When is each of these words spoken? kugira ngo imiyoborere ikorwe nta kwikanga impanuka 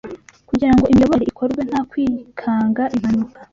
kugira 0.49 0.71
ngo 0.75 0.83
imiyoborere 0.91 1.29
ikorwe 1.31 1.61
nta 1.69 1.79
kwikanga 1.89 2.83
impanuka 2.95 3.39